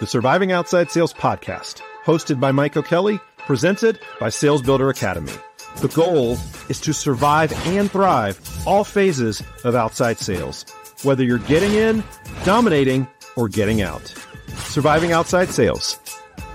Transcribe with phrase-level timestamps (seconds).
[0.00, 5.32] the Surviving Outside Sales podcast, hosted by Mike O'Kelly, presented by Sales Builder Academy.
[5.80, 10.64] The goal is to survive and thrive all phases of outside sales,
[11.02, 12.04] whether you're getting in,
[12.44, 14.14] dominating, or getting out.
[14.54, 15.98] Surviving Outside Sales.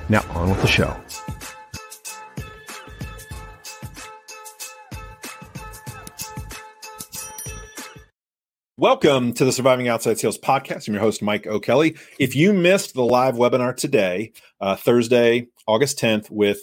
[0.10, 0.96] Now on with the show.
[8.84, 10.89] Welcome to the Surviving Outside Sales podcast.
[10.89, 11.95] I'm your host, Mike O'Kelly.
[12.20, 16.60] If you missed the live webinar today, uh, Thursday, August 10th, with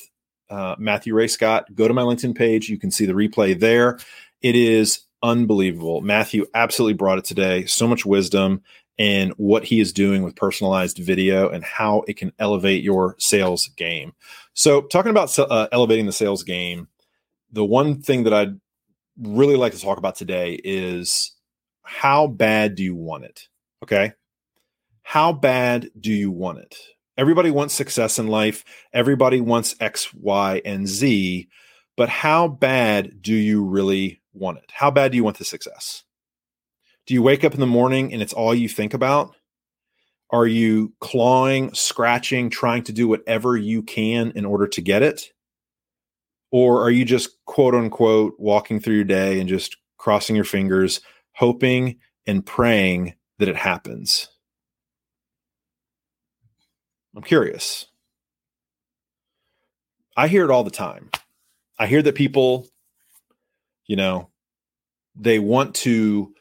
[0.51, 2.69] uh, Matthew Ray Scott, go to my LinkedIn page.
[2.69, 3.99] You can see the replay there.
[4.43, 6.03] It is unbelievable.
[6.03, 7.65] Matthew absolutely brought it today.
[7.65, 8.65] So much wisdom
[8.99, 13.69] and what he is doing with personalized video and how it can elevate your sales
[13.79, 14.13] game.
[14.53, 16.89] So, talking about uh, elevating the sales game,
[17.51, 18.61] the one thing that I'd
[19.19, 21.35] really like to talk about today is
[21.91, 23.49] how bad do you want it?
[23.83, 24.13] Okay.
[25.03, 26.77] How bad do you want it?
[27.19, 28.65] Everybody wants success in life.
[28.93, 31.49] Everybody wants X, Y, and Z.
[31.97, 34.71] But how bad do you really want it?
[34.73, 36.05] How bad do you want the success?
[37.07, 39.35] Do you wake up in the morning and it's all you think about?
[40.31, 45.33] Are you clawing, scratching, trying to do whatever you can in order to get it?
[46.53, 51.01] Or are you just quote unquote walking through your day and just crossing your fingers,
[51.41, 51.97] hoping
[52.27, 54.29] and praying that it happens?
[57.17, 57.87] I'm curious.
[60.17, 61.11] I hear it all the time.
[61.79, 62.69] I hear that people,
[63.87, 64.29] you know,
[65.17, 66.35] they want to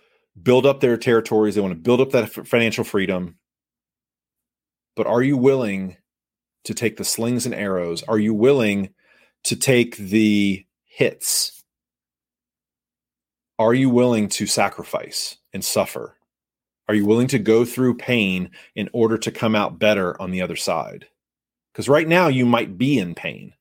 [0.44, 3.38] build up their territories, they want to build up that financial freedom.
[4.97, 5.95] But are you willing
[6.66, 8.03] to take the slings and arrows?
[8.03, 8.89] Are you willing
[9.45, 11.59] to take the hits?
[13.60, 16.16] Are you willing to sacrifice and suffer?
[16.88, 20.42] Are you willing to go through pain in order to come out better on the
[20.42, 21.08] other side?
[21.74, 23.54] Because right now you might be in pain.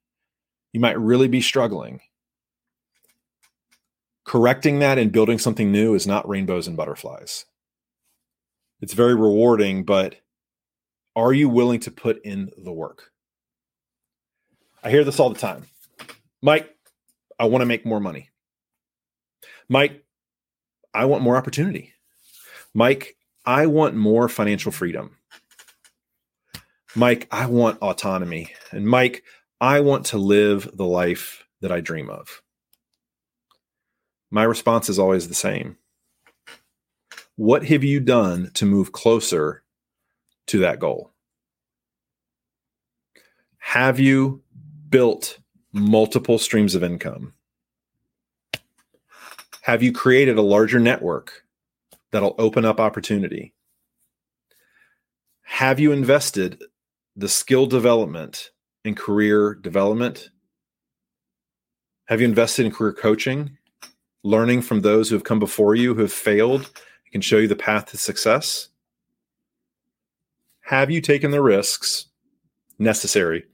[0.73, 2.01] You might really be struggling.
[4.25, 7.45] Correcting that and building something new is not rainbows and butterflies.
[8.81, 10.15] It's very rewarding, but
[11.17, 13.11] are you willing to put in the work?
[14.84, 15.67] I hear this all the time.
[16.41, 16.72] Mike,
[17.41, 18.31] I want to make more money.
[19.69, 20.05] Mike,
[20.95, 21.93] I want more opportunity.
[22.75, 25.17] Mike, I want more financial freedom.
[26.95, 28.53] Mike, I want autonomy.
[28.71, 29.23] And Mike,
[29.61, 32.43] I want to live the life that I dream of.
[34.31, 35.77] My response is always the same.
[37.37, 39.62] What have you done to move closer
[40.49, 41.12] to that goal?
[43.59, 44.43] Have you
[44.89, 45.39] built
[45.73, 47.34] multiple streams of income?
[49.69, 51.45] Have you created a larger network
[52.11, 53.53] that'll open up opportunity?
[55.43, 56.65] Have you invested
[57.17, 58.49] the skill development
[58.87, 60.31] and career development?
[62.07, 63.59] Have you invested in career coaching,
[64.23, 67.47] learning from those who have come before you who have failed and can show you
[67.47, 68.71] the path to success?
[70.62, 72.07] Have you taken the risks
[72.78, 73.45] necessary?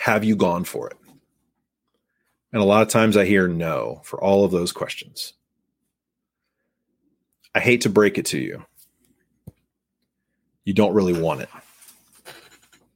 [0.00, 0.96] Have you gone for it?
[2.54, 5.32] And a lot of times I hear no for all of those questions.
[7.52, 8.64] I hate to break it to you.
[10.64, 11.48] You don't really want it.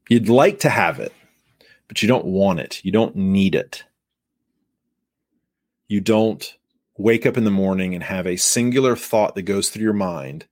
[0.08, 1.12] You'd like to have it,
[1.88, 2.80] but you don't want it.
[2.84, 3.82] You don't need it.
[5.88, 6.56] You don't
[6.96, 10.46] wake up in the morning and have a singular thought that goes through your mind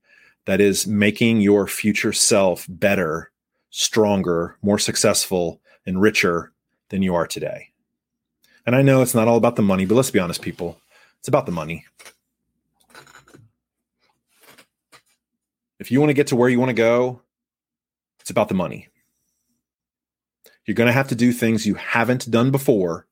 [0.47, 3.31] that is making your future self better,
[3.71, 6.53] stronger, more successful, and richer
[6.89, 7.71] than you are today.
[8.67, 10.81] And I know it's not all about the money, but let's be honest, people.
[11.21, 11.87] It's about the money.
[15.79, 17.23] If you want to get to where you want to go,
[18.21, 18.89] it's about the money.
[20.65, 23.07] You're going to have to do things you haven't done before,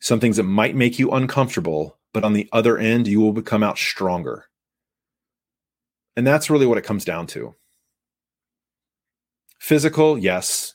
[0.00, 3.62] some things that might make you uncomfortable, but on the other end, you will become
[3.62, 4.46] out stronger.
[6.16, 7.54] And that's really what it comes down to.
[9.60, 10.74] Physical, yes.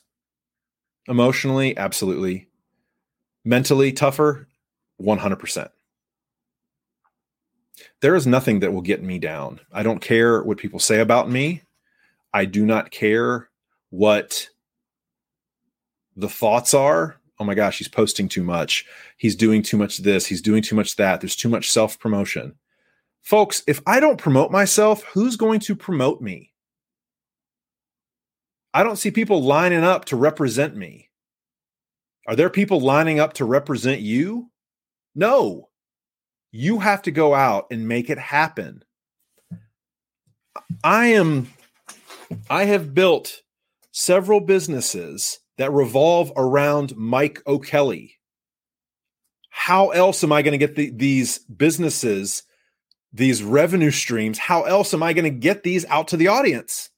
[1.06, 2.48] Emotionally, absolutely.
[3.44, 4.48] Mentally tougher,
[5.00, 5.68] 100%.
[8.00, 9.60] There is nothing that will get me down.
[9.72, 11.62] I don't care what people say about me.
[12.32, 13.48] I do not care
[13.90, 14.48] what
[16.16, 17.16] the thoughts are.
[17.38, 18.86] Oh my gosh, he's posting too much.
[19.16, 20.26] He's doing too much this.
[20.26, 21.20] He's doing too much that.
[21.20, 22.54] There's too much self promotion.
[23.22, 26.52] Folks, if I don't promote myself, who's going to promote me?
[28.72, 31.08] I don't see people lining up to represent me.
[32.26, 34.50] Are there people lining up to represent you?
[35.14, 35.68] No.
[36.52, 38.82] You have to go out and make it happen.
[40.82, 41.48] I am
[42.48, 43.42] I have built
[43.92, 48.18] several businesses that revolve around Mike O'Kelly.
[49.50, 52.42] How else am I going to get the, these businesses,
[53.12, 54.38] these revenue streams?
[54.38, 56.90] How else am I going to get these out to the audience?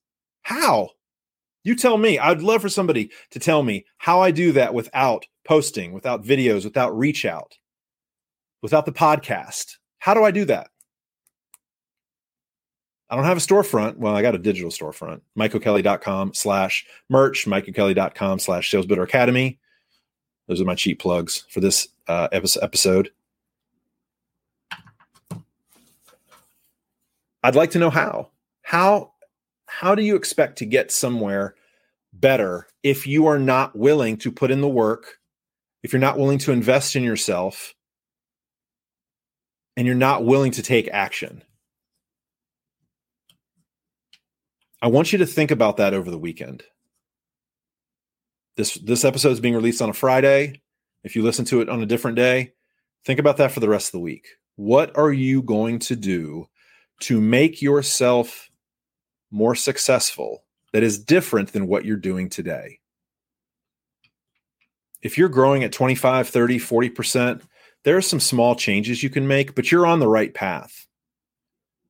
[0.42, 0.90] How?
[1.66, 2.16] You tell me.
[2.16, 6.62] I'd love for somebody to tell me how I do that without posting, without videos,
[6.62, 7.58] without reach out,
[8.62, 9.78] without the podcast.
[9.98, 10.68] How do I do that?
[13.10, 13.96] I don't have a storefront.
[13.96, 19.58] Well, I got a digital storefront, mikeokelly.com slash merch, mikeokelly.com slash sales builder academy.
[20.46, 23.10] Those are my cheap plugs for this uh, episode.
[27.42, 28.28] I'd like to know how.
[28.62, 29.14] How
[29.80, 31.54] how do you expect to get somewhere
[32.10, 35.18] better if you are not willing to put in the work,
[35.82, 37.74] if you're not willing to invest in yourself,
[39.76, 41.42] and you're not willing to take action?
[44.80, 46.64] I want you to think about that over the weekend.
[48.56, 50.62] This this episode is being released on a Friday.
[51.04, 52.54] If you listen to it on a different day,
[53.04, 54.26] think about that for the rest of the week.
[54.54, 56.48] What are you going to do
[57.00, 58.48] to make yourself
[59.36, 60.42] more successful
[60.72, 62.80] that is different than what you're doing today?
[65.02, 67.42] If you're growing at 25, 30, 40%,
[67.84, 70.86] there are some small changes you can make, but you're on the right path.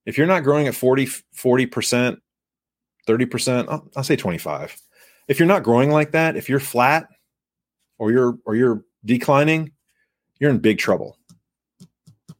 [0.05, 2.19] If you're not growing at 40, 40%,
[3.07, 4.77] 30%, I'll, I'll say 25.
[5.29, 7.09] If you're not growing like that, if you're flat
[7.99, 9.73] or you're or you're declining,
[10.39, 11.17] you're in big trouble.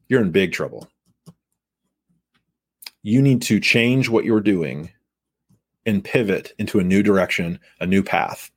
[0.07, 0.87] You're in big trouble.
[3.03, 4.91] You need to change what you're doing
[5.87, 8.51] and pivot into a new direction, a new path.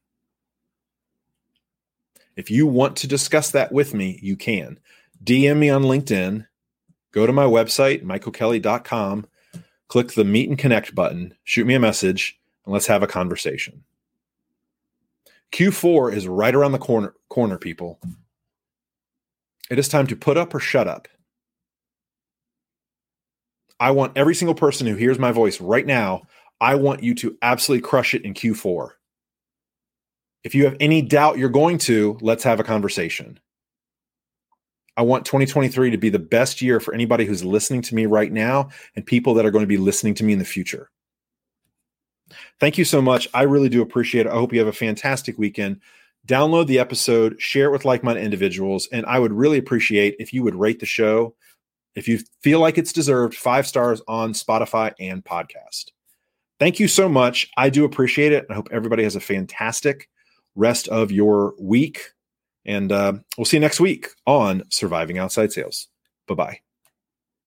[2.37, 4.79] If you want to discuss that with me, you can.
[5.25, 6.47] DM me on LinkedIn,
[7.13, 9.27] go to my website, mikeokelly.com,
[9.89, 13.85] click the meet and connect button, shoot me a message, and let's have a conversation.
[15.53, 18.01] Q4 is right around the corner, corner people.
[19.71, 21.09] It is time to put up or shut up.
[23.79, 26.23] I want every single person who hears my voice right now,
[26.61, 28.91] I want you to absolutely crush it in Q4.
[30.45, 33.39] If you have any doubt you're going to, let's have a conversation.
[34.97, 38.31] I want 2023 to be the best year for anybody who's listening to me right
[38.31, 40.91] now and people that are going to be listening to me in the future.
[42.59, 43.29] Thank you so much.
[43.33, 44.31] I really do appreciate it.
[44.31, 45.81] I hope you have a fantastic weekend.
[46.27, 50.35] Download the episode, share it with like minded individuals, and I would really appreciate if
[50.35, 51.35] you would rate the show.
[51.95, 55.87] If you feel like it's deserved, five stars on Spotify and podcast.
[56.61, 57.51] Thank you so much.
[57.57, 58.47] I do appreciate it.
[58.51, 60.09] I hope everybody has a fantastic
[60.55, 62.03] rest of your week.
[62.67, 65.89] And uh, we'll see you next week on Surviving Outside Sales.
[66.29, 66.61] Bye bye.